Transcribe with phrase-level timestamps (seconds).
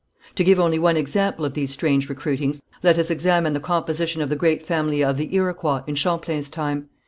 [0.33, 4.29] To give only one example of these strange recruitings, let us examine the composition of
[4.29, 6.89] the great family of the Iroquois in Champlain's time.